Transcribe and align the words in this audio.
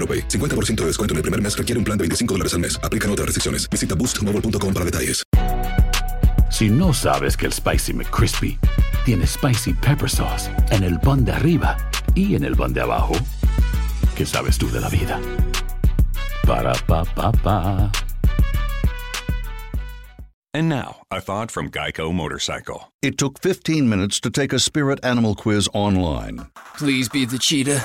AroPay. 0.00 0.28
50% 0.28 0.76
de 0.76 0.86
descuento 0.86 1.12
en 1.12 1.18
el 1.18 1.22
primer 1.22 1.42
mes 1.42 1.56
requiere 1.56 1.78
un 1.78 1.84
plan 1.84 1.98
de 1.98 2.04
25 2.04 2.34
dólares 2.34 2.54
al 2.54 2.60
mes. 2.60 2.80
Aplican 2.82 3.10
otras 3.10 3.26
restricciones. 3.26 3.68
Visita 3.68 3.94
boostmobile.com 3.94 4.72
para 4.72 4.84
detalles. 4.86 5.22
Si 6.50 6.68
no 6.68 6.92
sabes 6.92 7.36
que 7.36 7.46
el 7.46 7.52
Spicy 7.52 7.92
McCrispy 7.92 8.58
tiene 9.04 9.26
Spicy 9.26 9.72
Pepper 9.72 10.10
Sauce 10.10 10.50
en 10.70 10.82
el 10.82 10.98
pan 10.98 11.24
de 11.24 11.32
arriba 11.32 11.76
y 12.14 12.34
en 12.34 12.44
el 12.44 12.56
pan 12.56 12.72
de 12.72 12.80
abajo, 12.80 13.14
¿qué 14.16 14.26
sabes 14.26 14.58
tú 14.58 14.70
de 14.70 14.80
la 14.80 14.88
vida? 14.88 15.20
Para, 16.46 16.72
pa, 16.86 17.04
pa, 17.04 17.30
pa. 17.30 17.92
And 20.52 20.68
now, 20.68 21.02
a 21.12 21.20
thought 21.20 21.52
from 21.52 21.70
Geico 21.70 22.12
Motorcycle. 22.12 22.92
It 23.00 23.16
took 23.16 23.38
15 23.40 23.88
minutes 23.88 24.18
to 24.20 24.30
take 24.30 24.52
a 24.52 24.58
spirit 24.58 24.98
animal 25.04 25.36
quiz 25.36 25.68
online 25.72 26.46
Please 26.80 27.10
be 27.10 27.26
the 27.26 27.38
cheetah. 27.38 27.84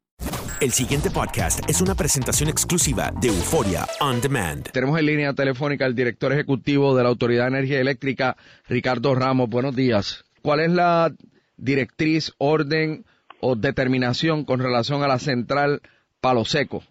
El 0.61 0.71
siguiente 0.71 1.09
podcast 1.09 1.67
es 1.69 1.81
una 1.81 1.95
presentación 1.95 2.49
exclusiva 2.49 3.11
de 3.19 3.29
Euforia 3.29 3.85
On 3.99 4.21
Demand. 4.21 4.69
Tenemos 4.71 4.99
en 4.99 5.05
línea 5.07 5.33
telefónica 5.33 5.85
al 5.85 5.95
director 5.95 6.31
ejecutivo 6.31 6.95
de 6.95 7.03
la 7.03 7.09
Autoridad 7.09 7.45
de 7.45 7.57
Energía 7.57 7.79
Eléctrica, 7.79 8.35
Ricardo 8.69 9.15
Ramos. 9.15 9.49
Buenos 9.49 9.75
días. 9.75 10.23
¿Cuál 10.41 10.59
es 10.59 10.71
la 10.71 11.11
directriz, 11.57 12.33
orden 12.37 13.05
o 13.39 13.55
determinación 13.55 14.45
con 14.45 14.59
relación 14.59 15.03
a 15.03 15.07
la 15.07 15.19
central 15.19 15.81
Palo 16.19 16.45
Seco? 16.45 16.83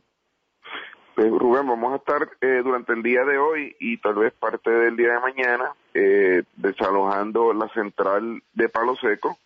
Pues, 1.14 1.30
Rubén, 1.30 1.66
vamos 1.66 1.92
a 1.92 1.96
estar 1.96 2.30
eh, 2.40 2.62
durante 2.64 2.94
el 2.94 3.02
día 3.02 3.24
de 3.24 3.36
hoy 3.36 3.76
y 3.78 3.98
tal 3.98 4.14
vez 4.14 4.32
parte 4.32 4.70
del 4.70 4.96
día 4.96 5.12
de 5.12 5.20
mañana 5.20 5.72
eh, 5.92 6.44
desalojando 6.56 7.52
la 7.52 7.68
central 7.68 8.42
de 8.54 8.68
Palo 8.70 8.96
Seco 8.96 9.36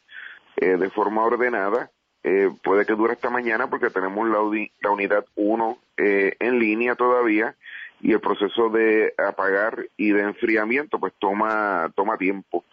eh, 0.56 0.76
de 0.76 0.90
forma 0.90 1.24
ordenada. 1.24 1.90
Eh, 2.26 2.50
puede 2.62 2.86
que 2.86 2.94
dure 2.94 3.12
hasta 3.12 3.28
mañana 3.28 3.68
porque 3.68 3.90
tenemos 3.90 4.26
la, 4.30 4.38
la 4.80 4.90
unidad 4.90 5.26
1 5.36 5.78
eh, 5.98 6.34
en 6.40 6.58
línea 6.58 6.94
todavía 6.94 7.54
y 8.00 8.12
el 8.12 8.20
proceso 8.20 8.70
de 8.70 9.12
apagar 9.18 9.86
y 9.98 10.10
de 10.10 10.22
enfriamiento 10.22 10.98
pues 10.98 11.12
toma 11.18 11.92
toma 11.94 12.16
tiempo. 12.16 12.64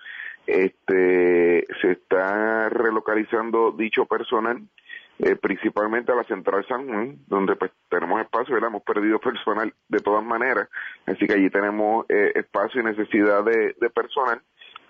Este 0.48 1.68
se 1.82 1.92
está 1.92 2.70
relocalizando 2.70 3.74
dicho 3.74 4.06
personal 4.06 4.62
eh, 5.20 5.36
principalmente 5.36 6.14
a 6.14 6.16
la 6.16 6.24
central 6.24 6.66
San 6.66 6.88
Juan, 6.88 7.18
donde 7.28 7.58
pues 7.58 7.72
tenemos 7.90 8.22
espacio, 8.22 8.54
¿verdad? 8.56 8.70
Hemos 8.70 8.84
perdido 8.84 9.20
personal 9.20 9.74
de 9.90 10.00
todas 10.00 10.24
maneras, 10.24 10.70
así 11.06 11.28
que 11.28 11.34
allí 11.34 11.50
tenemos 11.50 12.06
eh, 12.08 12.32
espacio 12.36 12.82
y 12.82 12.86
necesidad 12.86 13.44
de 13.44 13.90
personal 13.94 14.42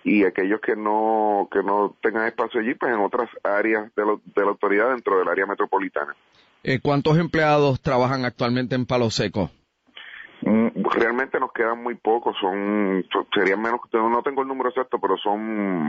y 0.04 0.24
aquellos 0.24 0.60
que 0.60 0.74
no 0.76 1.48
que 1.50 1.62
no 1.62 1.94
tengan 2.02 2.26
espacio 2.26 2.60
allí, 2.60 2.74
pues 2.74 2.92
en 2.92 3.00
otras 3.00 3.28
áreas 3.44 3.94
de, 3.94 4.02
lo- 4.04 4.20
de 4.24 4.42
la 4.42 4.48
autoridad 4.50 4.90
dentro 4.90 5.18
del 5.18 5.28
área 5.28 5.46
metropolitana. 5.46 6.14
Eh, 6.64 6.78
¿Cuántos 6.80 7.18
empleados 7.18 7.80
trabajan 7.80 8.24
actualmente 8.24 8.74
en 8.74 8.86
Palo 8.86 9.10
Seco? 9.10 9.50
Mm, 10.42 10.68
Realmente 10.94 11.38
nos 11.40 11.52
quedan 11.52 11.82
muy 11.82 11.94
pocos, 11.94 12.36
son 12.40 13.04
serían 13.34 13.60
menos, 13.62 13.80
no 13.92 14.22
tengo 14.22 14.42
el 14.42 14.48
número 14.48 14.70
exacto, 14.70 14.98
pero 15.00 15.16
son 15.16 15.40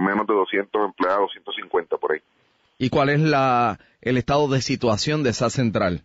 menos 0.03 0.25
de 0.27 0.33
200 0.33 0.85
empleados, 0.85 1.31
150 1.33 1.97
por 1.97 2.13
ahí. 2.13 2.19
¿Y 2.77 2.89
cuál 2.89 3.09
es 3.09 3.19
la, 3.19 3.79
el 4.01 4.17
estado 4.17 4.47
de 4.47 4.61
situación 4.61 5.23
de 5.23 5.31
esa 5.31 5.49
central? 5.49 6.01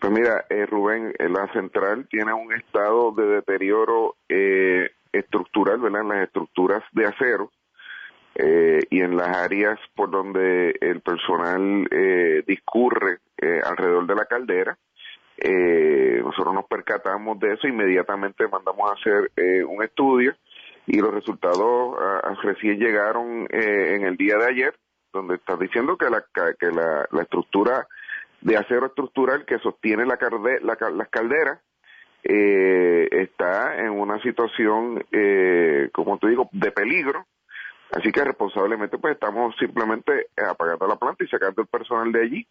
Pues 0.00 0.12
mira, 0.12 0.44
eh, 0.50 0.66
Rubén, 0.66 1.12
eh, 1.18 1.28
la 1.28 1.50
central 1.52 2.06
tiene 2.10 2.32
un 2.32 2.52
estado 2.54 3.12
de 3.12 3.26
deterioro 3.26 4.14
eh, 4.28 4.90
estructural, 5.18 5.78
¿verdad? 5.78 6.02
En 6.02 6.08
las 6.08 6.22
estructuras 6.24 6.82
de 6.92 7.06
acero 7.06 7.50
eh, 8.34 8.80
y 8.90 9.00
en 9.00 9.16
las 9.16 9.36
áreas 9.36 9.78
por 9.94 10.10
donde 10.10 10.76
el 10.80 11.00
personal 11.00 11.86
eh, 11.90 12.42
discurre 12.46 13.18
eh, 13.38 13.60
alrededor 13.64 14.06
de 14.06 14.14
la 14.14 14.24
caldera. 14.26 14.76
Eh, 15.38 16.20
nosotros 16.24 16.54
nos 16.54 16.66
percatamos 16.66 17.38
de 17.38 17.52
eso, 17.52 17.68
inmediatamente 17.68 18.48
mandamos 18.48 18.90
a 18.90 18.94
hacer 18.94 19.30
un 19.66 19.82
estudio 19.82 20.34
y 20.86 20.98
los 21.00 21.12
resultados 21.12 21.96
ah, 22.00 22.34
recién 22.42 22.78
llegaron 22.78 23.46
en 23.50 24.04
el 24.04 24.16
día 24.16 24.38
de 24.38 24.46
ayer, 24.46 24.74
donde 25.12 25.34
está 25.34 25.56
diciendo 25.56 25.96
que 25.98 26.08
la, 26.08 26.24
que 26.58 26.66
la, 26.68 27.06
la 27.10 27.22
estructura 27.22 27.86
de 28.40 28.56
acero 28.56 28.86
estructural 28.86 29.44
que 29.44 29.58
sostiene 29.58 30.06
la 30.06 30.16
calde- 30.16 30.60
la 30.62 30.76
las 30.90 31.08
calderas 31.08 31.58
eh, 32.28 33.08
está 33.10 33.78
en 33.84 33.90
una 33.90 34.20
situación, 34.22 35.04
eh, 35.12 35.90
como 35.92 36.18
te 36.18 36.28
digo, 36.28 36.48
de 36.52 36.70
peligro. 36.72 37.26
Así 37.92 38.10
que 38.10 38.24
responsablemente 38.24 38.98
pues 38.98 39.14
estamos 39.14 39.54
simplemente 39.58 40.26
apagando 40.36 40.88
la 40.88 40.96
planta 40.96 41.24
y 41.24 41.28
sacando 41.28 41.62
el 41.62 41.68
personal 41.68 42.10
de 42.12 42.22
allí 42.22 42.46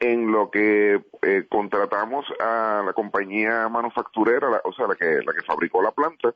en 0.00 0.30
lo 0.30 0.50
que 0.50 1.00
eh, 1.22 1.46
contratamos 1.48 2.26
a 2.38 2.82
la 2.84 2.92
compañía 2.92 3.68
manufacturera, 3.68 4.50
la- 4.50 4.60
o 4.64 4.72
sea, 4.74 4.86
la 4.86 4.94
que, 4.94 5.06
la 5.24 5.32
que 5.32 5.42
fabricó 5.46 5.82
la 5.82 5.92
planta, 5.92 6.34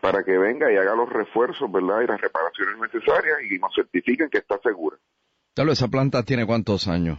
para 0.00 0.22
que 0.22 0.36
venga 0.36 0.70
y 0.72 0.76
haga 0.76 0.94
los 0.94 1.08
refuerzos, 1.08 1.70
¿verdad? 1.72 2.02
Y 2.02 2.06
las 2.06 2.20
reparaciones 2.20 2.74
necesarias 2.80 3.38
y 3.50 3.58
nos 3.58 3.74
certifiquen 3.74 4.28
que 4.28 4.38
está 4.38 4.58
segura. 4.62 4.96
Vez 5.56 5.72
esa 5.78 5.88
planta 5.88 6.22
tiene 6.22 6.46
cuántos 6.46 6.88
años. 6.88 7.18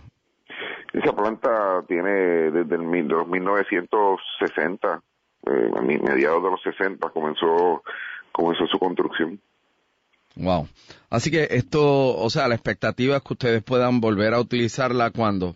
Esa 0.93 1.13
planta 1.15 1.83
tiene 1.87 2.51
desde 2.51 2.75
el 2.75 2.81
mil- 2.83 3.07
los 3.07 3.27
1960, 3.27 5.01
eh, 5.47 5.71
a 5.75 5.81
mediados 5.81 6.43
de 6.43 6.49
los 6.51 6.61
60 6.63 7.09
comenzó 7.09 7.83
comenzó 8.31 8.65
su 8.67 8.79
construcción. 8.79 9.39
Wow. 10.35 10.67
Así 11.09 11.29
que 11.29 11.47
esto, 11.51 12.15
o 12.17 12.29
sea, 12.29 12.47
la 12.47 12.55
expectativa 12.55 13.17
es 13.17 13.23
que 13.23 13.33
ustedes 13.33 13.63
puedan 13.63 13.99
volver 13.99 14.33
a 14.33 14.39
utilizarla 14.39 15.11
cuando. 15.11 15.55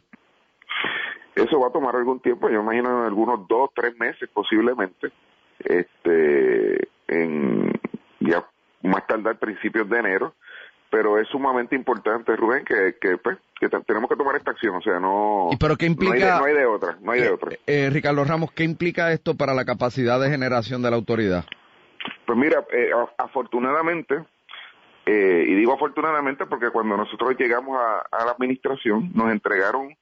Eso 1.36 1.60
va 1.60 1.68
a 1.68 1.72
tomar 1.72 1.96
algún 1.96 2.20
tiempo, 2.22 2.50
yo 2.50 2.62
imagino 2.62 3.00
en 3.00 3.06
algunos 3.06 3.48
dos, 3.48 3.70
tres 3.76 3.98
meses 3.98 4.30
posiblemente, 4.34 5.12
este, 5.60 6.88
en 7.08 7.72
ya 8.22 8.46
más 8.84 9.06
tardar 9.08 9.38
principios 9.38 9.90
de 9.90 9.98
enero, 10.00 10.36
pero 10.90 11.20
es 11.20 11.28
sumamente 11.28 11.76
importante, 11.76 12.36
Rubén, 12.36 12.64
que, 12.64 12.96
que 13.00 13.18
pues, 13.18 13.38
que 13.60 13.70
tenemos 13.70 14.10
que 14.10 14.16
tomar 14.16 14.36
esta 14.36 14.52
acción, 14.52 14.76
o 14.76 14.82
sea, 14.82 15.00
no. 15.00 15.50
¿Y 15.52 15.58
pero 15.58 15.76
qué 15.76 15.86
implica? 15.86 16.40
No 16.40 16.46
hay 16.46 16.54
de, 16.54 16.66
otra, 16.66 16.98
no 17.02 17.12
hay 17.12 17.22
de 17.22 17.30
otra. 17.30 17.52
Eh, 17.66 17.90
Ricardo 17.92 18.24
Ramos, 18.24 18.52
¿qué 18.52 18.64
implica 18.64 19.12
esto 19.12 19.36
para 19.36 19.54
la 19.54 19.66
capacidad 19.66 20.20
de 20.20 20.30
generación 20.30 20.82
de 20.82 20.90
la 20.90 20.96
autoridad? 20.96 21.46
Pues 22.26 22.38
mira, 22.38 22.64
eh, 22.72 22.92
afortunadamente, 23.18 24.24
eh, 25.06 25.46
y 25.48 25.56
digo 25.56 25.74
afortunadamente 25.74 26.46
porque 26.48 26.70
cuando 26.72 26.98
nosotros 26.98 27.36
llegamos 27.38 27.80
a, 27.80 28.26
la 28.26 28.31
administración 28.31 29.12
nos 29.14 29.31
entregaron 29.31 29.96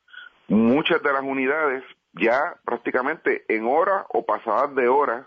muchas 0.48 1.02
de 1.04 1.12
las 1.12 1.22
unidades 1.22 1.84
ya 2.14 2.56
prácticamente 2.64 3.44
en 3.50 3.66
horas 3.66 4.06
o 4.10 4.26
pasadas 4.26 4.74
de 4.76 4.88
horas 4.88 5.26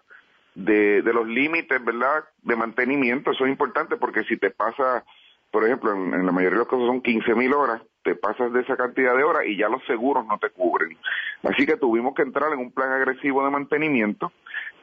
de, 0.54 1.02
de 1.02 1.12
los 1.12 1.26
límites, 1.26 1.84
¿verdad?, 1.84 2.24
de 2.42 2.56
mantenimiento. 2.56 3.30
Eso 3.30 3.44
es 3.44 3.50
importante 3.50 3.96
porque 3.96 4.24
si 4.24 4.38
te 4.38 4.50
pasa, 4.50 5.04
por 5.50 5.64
ejemplo, 5.64 5.92
en, 5.92 6.26
la 6.26 6.32
mayoría 6.32 6.58
de 6.58 6.64
los 6.64 6.68
casos 6.68 6.86
son 6.86 7.00
15 7.00 7.34
mil 7.34 7.52
horas, 7.52 7.82
te 8.02 8.14
pasas 8.14 8.52
de 8.52 8.60
esa 8.60 8.76
cantidad 8.76 9.16
de 9.16 9.24
horas 9.24 9.42
y 9.46 9.56
ya 9.56 9.68
los 9.68 9.84
seguros 9.86 10.26
no 10.26 10.38
te 10.38 10.50
cubren. 10.50 10.96
Así 11.42 11.66
que 11.66 11.76
tuvimos 11.76 12.14
que 12.14 12.22
entrar 12.22 12.52
en 12.52 12.58
un 12.58 12.72
plan 12.72 12.92
agresivo 12.92 13.44
de 13.44 13.50
mantenimiento 13.50 14.32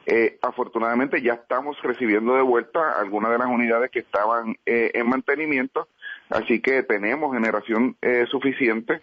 eh, 0.06 0.38
afortunadamente 0.42 1.22
ya 1.22 1.34
estamos 1.34 1.80
recibiendo 1.82 2.34
de 2.34 2.42
vuelta 2.42 3.00
algunas 3.00 3.30
de 3.30 3.38
las 3.38 3.46
unidades 3.46 3.90
que 3.90 4.00
estaban 4.00 4.56
eh, 4.66 4.90
en 4.92 5.08
mantenimiento, 5.08 5.88
así 6.28 6.60
que 6.60 6.82
tenemos 6.82 7.32
generación 7.32 7.96
eh, 8.02 8.26
suficiente 8.30 9.02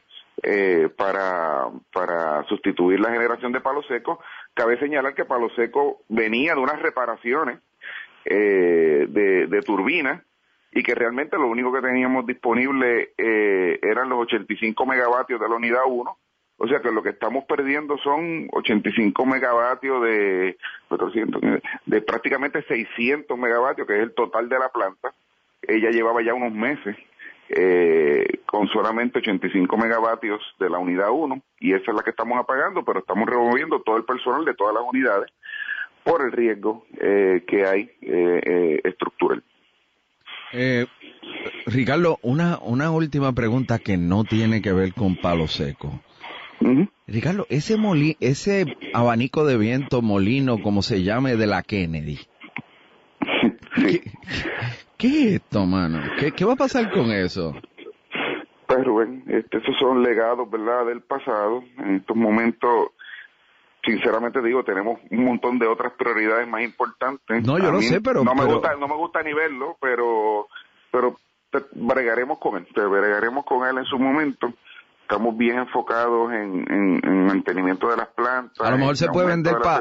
para, 0.97 1.67
para 1.93 2.43
sustituir 2.45 2.99
la 2.99 3.11
generación 3.11 3.51
de 3.51 3.61
palo 3.61 3.83
seco. 3.83 4.19
Cabe 4.55 4.79
señalar 4.79 5.13
que 5.13 5.25
palo 5.25 5.49
seco 5.51 6.01
venía 6.09 6.55
de 6.55 6.61
unas 6.61 6.81
reparaciones 6.81 7.59
de, 8.25 9.47
de 9.47 9.61
turbinas 9.61 10.23
y 10.71 10.83
que 10.83 10.95
realmente 10.95 11.37
lo 11.37 11.47
único 11.47 11.71
que 11.73 11.81
teníamos 11.81 12.25
disponible 12.25 13.13
eran 13.17 14.09
los 14.09 14.19
85 14.21 14.85
megavatios 14.85 15.39
de 15.39 15.49
la 15.49 15.55
unidad 15.55 15.81
1 15.87 16.17
o 16.63 16.67
sea 16.67 16.79
que 16.79 16.91
lo 16.91 17.01
que 17.01 17.09
estamos 17.09 17.45
perdiendo 17.45 17.97
son 17.97 18.47
85 18.51 19.25
megavatios 19.25 20.03
de, 20.03 20.57
de 21.87 22.01
prácticamente 22.01 22.61
600 22.67 23.35
megavatios, 23.35 23.87
que 23.87 23.95
es 23.95 24.03
el 24.03 24.13
total 24.13 24.47
de 24.47 24.59
la 24.59 24.69
planta. 24.69 25.11
Ella 25.63 25.89
llevaba 25.89 26.21
ya 26.21 26.35
unos 26.35 26.53
meses 26.53 26.95
eh, 27.49 28.41
con 28.45 28.67
solamente 28.67 29.17
85 29.17 29.75
megavatios 29.75 30.39
de 30.59 30.69
la 30.69 30.77
unidad 30.77 31.09
1 31.09 31.41
y 31.61 31.73
esa 31.73 31.89
es 31.89 31.97
la 31.97 32.03
que 32.03 32.11
estamos 32.11 32.37
apagando, 32.37 32.85
pero 32.85 32.99
estamos 32.99 33.27
removiendo 33.27 33.81
todo 33.81 33.97
el 33.97 34.05
personal 34.05 34.45
de 34.45 34.53
todas 34.53 34.75
las 34.75 34.83
unidades 34.83 35.31
por 36.03 36.21
el 36.23 36.31
riesgo 36.31 36.85
eh, 36.99 37.43
que 37.47 37.65
hay 37.65 37.89
eh, 38.01 38.81
eh. 40.53 40.85
Ricardo, 41.65 42.19
una, 42.21 42.59
una 42.61 42.91
última 42.91 43.33
pregunta 43.33 43.79
que 43.79 43.97
no 43.97 44.23
tiene 44.23 44.61
que 44.61 44.73
ver 44.73 44.93
con 44.93 45.15
palo 45.15 45.47
seco. 45.47 46.01
Ricardo, 47.07 47.47
ese 47.49 47.77
moli, 47.77 48.17
ese 48.19 48.77
abanico 48.93 49.45
de 49.45 49.57
viento 49.57 50.01
molino, 50.01 50.61
como 50.61 50.81
se 50.81 51.03
llame, 51.03 51.35
de 51.35 51.47
la 51.47 51.63
Kennedy. 51.63 52.19
¿Qué, 54.97 55.07
es 55.07 55.25
esto, 55.33 55.65
mano? 55.65 55.99
¿Qué, 56.35 56.45
va 56.45 56.53
a 56.53 56.57
pasar 56.57 56.91
con 56.91 57.11
eso? 57.11 57.55
Pues 58.67 58.85
Rubén, 58.85 59.23
este, 59.27 59.57
esos 59.57 59.75
son 59.79 60.03
legados, 60.03 60.49
¿verdad?, 60.49 60.85
del 60.85 61.01
pasado. 61.01 61.63
En 61.79 61.95
estos 61.95 62.15
momentos, 62.15 62.91
sinceramente 63.83 64.41
digo, 64.41 64.63
tenemos 64.63 64.99
un 65.09 65.25
montón 65.25 65.57
de 65.57 65.67
otras 65.67 65.93
prioridades 65.93 66.47
más 66.47 66.61
importantes. 66.61 67.43
No, 67.43 67.57
yo 67.57 67.71
lo 67.71 67.81
sé, 67.81 68.01
pero... 68.01 68.23
No 68.23 68.35
me, 68.35 68.45
Gusta, 68.45 68.75
no 68.75 68.87
me 68.87 68.95
gusta 68.95 69.23
ni 69.23 69.33
verlo, 69.33 69.77
pero, 69.81 70.05
pero 70.91 71.17
bregaremos 71.73 72.39
con 72.39 72.57
él, 72.57 72.67
bregaremos 72.73 73.45
con 73.45 73.67
él 73.67 73.77
en 73.77 73.85
su 73.85 73.97
momento 73.97 74.53
estamos 75.11 75.37
bien 75.37 75.57
enfocados 75.57 76.31
en, 76.31 76.65
en, 77.03 77.25
mantenimiento 77.25 77.89
de 77.89 77.97
las 77.97 78.07
plantas. 78.09 78.65
A 78.65 78.71
lo 78.71 78.77
mejor 78.77 78.95
se 78.95 79.07
puede 79.07 79.27
vender 79.27 79.57
para 79.61 79.77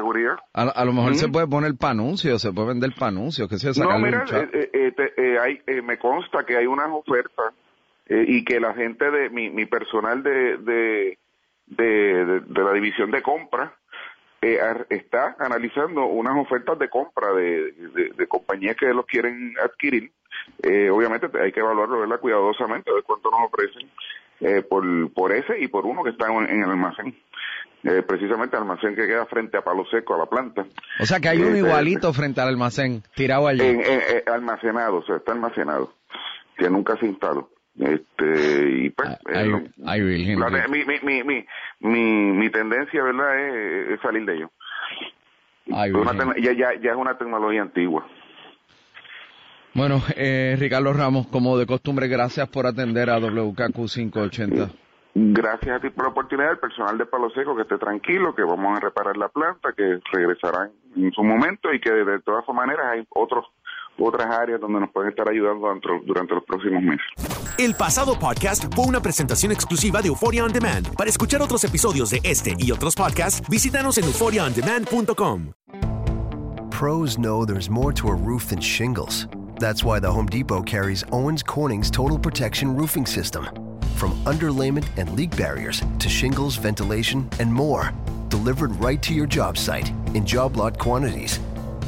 a, 0.53 0.85
lo 0.85 0.93
mejor 0.93 1.15
se 1.15 1.29
puede 1.29 1.47
poner 1.47 1.75
para 1.75 1.91
anuncios, 1.91 2.41
se 2.41 2.51
puede 2.51 2.67
vender 2.69 2.91
para 2.93 3.07
anuncios, 3.07 3.47
que 3.47 3.57
se 3.57 3.79
No, 3.79 3.97
mira, 3.97 4.25
eh, 4.29 4.69
eh, 4.73 5.13
eh, 5.17 5.37
hay, 5.39 5.81
me 5.83 5.97
consta 5.97 6.45
que 6.45 6.57
hay 6.57 6.65
unas 6.65 6.87
ofertas 6.89 7.53
y 8.09 8.43
que 8.43 8.59
la 8.59 8.73
gente 8.73 9.09
de 9.09 9.29
mi, 9.29 9.49
mi 9.49 9.65
personal 9.65 10.21
de, 10.21 10.57
de, 10.57 11.17
de, 11.65 12.63
la 12.63 12.73
división 12.73 13.09
de 13.09 13.21
compra 14.41 14.87
está 14.89 15.35
analizando 15.39 16.05
unas 16.05 16.35
ofertas 16.35 16.79
de 16.79 16.89
compra 16.89 17.31
de, 17.33 17.71
de, 18.17 18.27
compañías 18.27 18.75
que 18.75 18.87
los 18.87 19.05
quieren 19.05 19.53
adquirir. 19.63 20.11
obviamente 20.91 21.27
hay 21.39 21.51
que 21.51 21.59
evaluarlo 21.59 21.99
¿verdad? 21.99 22.19
cuidadosamente, 22.19 22.91
de 22.91 23.03
cuánto 23.03 23.29
nos 23.29 23.41
ofrecen 23.51 23.89
eh, 24.41 24.63
por, 24.63 24.83
por 25.13 25.31
ese 25.31 25.59
y 25.59 25.67
por 25.67 25.85
uno 25.85 26.03
que 26.03 26.09
está 26.09 26.27
en, 26.27 26.63
el 26.63 26.69
almacén. 26.69 27.15
Eh, 27.83 28.01
precisamente 28.01 28.55
el 28.55 28.63
almacén 28.63 28.95
que 28.95 29.05
queda 29.05 29.25
frente 29.27 29.57
a 29.57 29.63
Palo 29.63 29.85
Seco, 29.85 30.15
a 30.15 30.17
la 30.17 30.25
planta. 30.25 30.65
O 30.99 31.05
sea 31.05 31.19
que 31.19 31.29
hay 31.29 31.41
uno 31.41 31.55
igualito 31.55 32.11
frente 32.11 32.41
al 32.41 32.49
almacén, 32.49 33.03
tirado 33.15 33.47
allí. 33.47 33.61
Eh, 33.61 34.23
almacenado, 34.25 34.97
o 34.97 35.03
sea, 35.03 35.17
está 35.17 35.33
almacenado, 35.33 35.93
que 36.57 36.69
nunca 36.69 36.97
se 36.97 37.05
instaló. 37.05 37.49
Este, 37.79 38.69
y 38.69 38.89
pues, 38.89 39.09
mi, 40.69 40.85
mi, 40.85 40.99
mi, 41.01 41.23
mi, 41.23 41.45
mi, 41.79 42.31
mi 42.31 42.49
tendencia, 42.49 43.03
¿verdad?, 43.03 43.93
es, 43.93 43.99
salir 44.01 44.25
de 44.25 44.35
ello. 44.35 44.51
ya, 45.67 46.51
ya, 46.53 46.73
ya 46.81 46.91
es 46.91 46.97
una 46.97 47.17
tecnología 47.17 47.61
antigua. 47.61 48.05
Bueno, 49.73 50.01
eh, 50.17 50.57
Ricardo 50.59 50.91
Ramos, 50.91 51.27
como 51.27 51.57
de 51.57 51.65
costumbre, 51.65 52.09
gracias 52.09 52.49
por 52.49 52.67
atender 52.67 53.09
a 53.09 53.19
WKQ 53.19 53.87
580. 53.87 54.69
Gracias 55.13 55.75
a 55.75 55.79
ti 55.79 55.89
por 55.89 56.05
la 56.05 56.11
oportunidad, 56.11 56.51
el 56.51 56.59
personal 56.59 56.97
de 56.97 57.05
Palo 57.05 57.29
Seco, 57.31 57.55
que 57.55 57.63
esté 57.63 57.77
tranquilo, 57.77 58.35
que 58.35 58.43
vamos 58.43 58.77
a 58.77 58.81
reparar 58.81 59.17
la 59.17 59.29
planta, 59.29 59.73
que 59.75 59.99
regresarán 60.11 60.71
en 60.95 61.11
su 61.11 61.23
momento 61.23 61.73
y 61.73 61.79
que 61.79 61.91
de 61.91 62.19
todas 62.19 62.47
maneras 62.53 62.85
hay 62.91 63.05
otros 63.09 63.45
otras 63.99 64.27
áreas 64.27 64.59
donde 64.59 64.79
nos 64.79 64.91
pueden 64.91 65.11
estar 65.11 65.27
ayudando 65.29 65.67
durante 66.05 66.35
los 66.35 66.43
próximos 66.43 66.81
meses. 66.81 67.05
El 67.57 67.75
pasado 67.75 68.17
podcast 68.17 68.73
fue 68.75 68.85
una 68.85 69.01
presentación 69.01 69.51
exclusiva 69.51 70.01
de 70.01 70.07
Euphoria 70.07 70.43
On 70.43 70.51
Demand. 70.51 70.95
Para 70.95 71.09
escuchar 71.09 71.41
otros 71.41 71.63
episodios 71.63 72.09
de 72.09 72.19
este 72.23 72.55
y 72.57 72.71
otros 72.71 72.95
podcasts, 72.95 73.47
visítanos 73.49 73.97
en 73.97 74.05
euphoriaondemand.com. 74.05 75.53
Pros 76.69 77.17
know 77.17 77.45
there's 77.45 77.69
more 77.69 77.93
to 77.93 78.09
a 78.09 78.15
roof 78.15 78.47
than 78.47 78.59
shingles. 78.59 79.27
That's 79.59 79.83
why 79.83 79.99
the 79.99 80.11
Home 80.11 80.25
Depot 80.25 80.63
carries 80.63 81.03
Owens 81.11 81.43
Corning's 81.43 81.91
Total 81.91 82.17
Protection 82.17 82.75
Roofing 82.75 83.05
System. 83.05 83.45
From 83.97 84.13
underlayment 84.25 84.87
and 84.97 85.15
leak 85.15 85.37
barriers 85.37 85.83
to 85.99 86.09
shingles, 86.09 86.55
ventilation, 86.55 87.29
and 87.39 87.53
more. 87.53 87.93
Delivered 88.29 88.71
right 88.81 88.99
to 89.03 89.13
your 89.13 89.27
job 89.27 89.59
site 89.59 89.91
in 90.15 90.25
job 90.25 90.57
lot 90.57 90.79
quantities. 90.79 91.39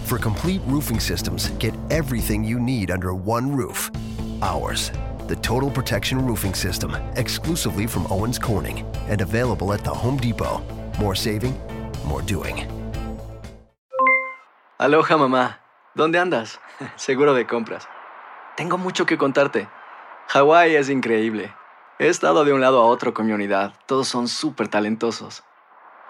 For 0.03 0.17
complete 0.17 0.62
roofing 0.67 1.00
systems, 1.00 1.50
get 1.60 1.74
everything 1.89 2.43
you 2.43 2.60
need 2.60 2.91
under 2.91 3.13
one 3.13 3.55
roof. 3.55 3.89
Ours. 4.41 4.91
The 5.27 5.38
Total 5.38 5.72
Protection 5.72 6.25
Roofing 6.25 6.53
System, 6.53 6.93
exclusively 7.15 7.88
from 7.88 8.05
Owens 8.10 8.38
Corning 8.38 8.86
and 9.07 9.22
available 9.22 9.72
at 9.72 9.83
the 9.86 9.93
Home 9.93 10.17
Depot. 10.17 10.62
More 11.00 11.15
saving, 11.15 11.57
more 12.05 12.22
doing. 12.22 12.67
Aloha, 14.79 15.17
mamá. 15.17 15.60
¿Dónde 15.95 16.19
andas? 16.19 16.60
Seguro 16.98 17.33
de 17.33 17.48
compras. 17.48 17.88
Tengo 18.57 18.77
mucho 18.77 19.05
que 19.05 19.17
contarte. 19.17 19.69
Hawái 20.27 20.75
es 20.75 20.89
increíble. 20.89 21.53
He 21.98 22.10
estado 22.10 22.43
de 22.43 22.51
un 22.51 22.60
lado 22.60 22.81
a 22.81 22.86
otro 22.86 23.13
con 23.13 23.25
mi 23.25 23.31
unidad. 23.31 23.74
Todos 23.86 24.10
son 24.10 24.27
súper 24.27 24.67
talentosos. 24.67 25.43